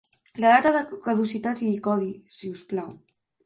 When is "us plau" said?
2.59-2.93